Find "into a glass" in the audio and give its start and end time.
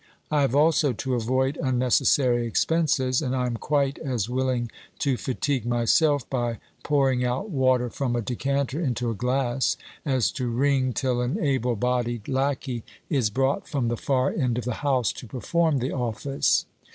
8.81-9.77